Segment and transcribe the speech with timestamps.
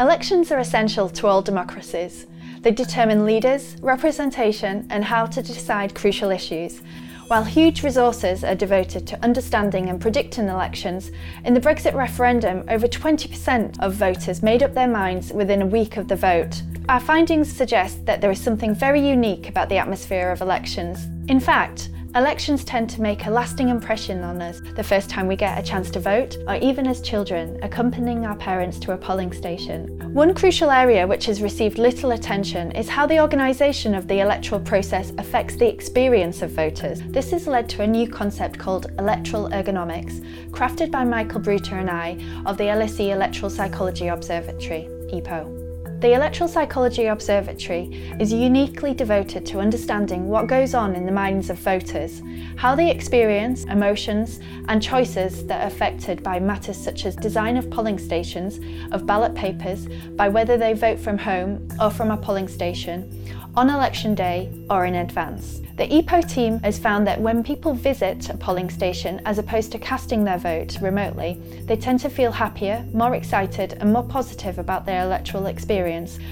[0.00, 2.26] Elections are essential to all democracies.
[2.62, 6.82] They determine leaders, representation, and how to decide crucial issues.
[7.28, 11.12] While huge resources are devoted to understanding and predicting elections,
[11.44, 15.96] in the Brexit referendum, over 20% of voters made up their minds within a week
[15.96, 16.60] of the vote.
[16.88, 21.06] Our findings suggest that there is something very unique about the atmosphere of elections.
[21.28, 25.34] In fact, Elections tend to make a lasting impression on us the first time we
[25.34, 29.32] get a chance to vote, or even as children, accompanying our parents to a polling
[29.32, 29.88] station.
[30.14, 34.60] One crucial area which has received little attention is how the organisation of the electoral
[34.60, 37.02] process affects the experience of voters.
[37.08, 40.20] This has led to a new concept called electoral ergonomics,
[40.52, 42.10] crafted by Michael Bruter and I
[42.46, 45.63] of the LSE Electoral Psychology Observatory, EPO.
[46.00, 51.48] The Electoral Psychology Observatory is uniquely devoted to understanding what goes on in the minds
[51.48, 52.20] of voters,
[52.56, 57.70] how they experience emotions and choices that are affected by matters such as design of
[57.70, 58.60] polling stations,
[58.92, 63.10] of ballot papers, by whether they vote from home or from a polling station,
[63.56, 65.60] on election day or in advance.
[65.76, 69.78] The EPO team has found that when people visit a polling station as opposed to
[69.80, 74.86] casting their vote remotely, they tend to feel happier, more excited, and more positive about
[74.86, 75.83] their electoral experience.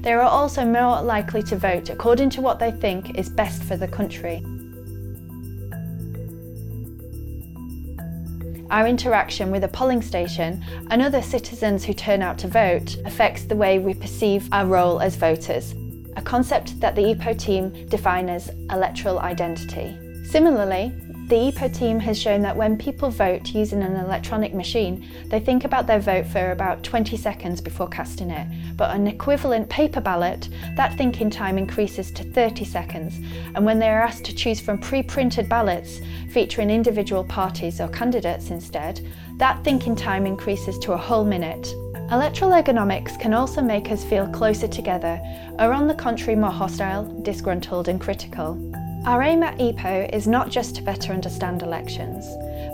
[0.00, 3.76] They are also more likely to vote according to what they think is best for
[3.76, 4.44] the country.
[8.70, 13.44] Our interaction with a polling station and other citizens who turn out to vote affects
[13.44, 15.74] the way we perceive our role as voters
[16.18, 19.96] a concept that the EPO team define as electoral identity.
[20.24, 20.92] Similarly,
[21.28, 25.64] the EPO team has shown that when people vote using an electronic machine, they think
[25.64, 28.46] about their vote for about 20 seconds before casting it,
[28.78, 33.18] but an equivalent paper ballot, that thinking time increases to 30 seconds,
[33.54, 38.48] and when they are asked to choose from pre-printed ballots featuring individual parties or candidates
[38.48, 39.06] instead,
[39.36, 41.74] that thinking time increases to a whole minute.
[42.10, 45.20] Electoral ergonomics can also make us feel closer together,
[45.58, 48.56] or on the contrary more hostile, disgruntled and critical.
[49.04, 52.26] Our aim at EPO is not just to better understand elections,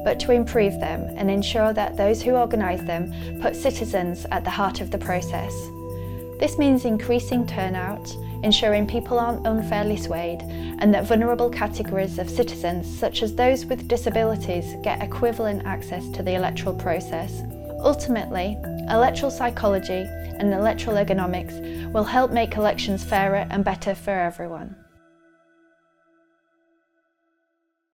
[0.04, 4.50] but to improve them and ensure that those who organise them put citizens at the
[4.50, 5.54] heart of the process.
[6.40, 12.86] This means increasing turnout, ensuring people aren't unfairly swayed, and that vulnerable categories of citizens,
[12.98, 17.42] such as those with disabilities, get equivalent access to the electoral process.
[17.80, 18.56] Ultimately,
[18.90, 20.04] electoral psychology
[20.38, 24.74] and electoral ergonomics will help make elections fairer and better for everyone.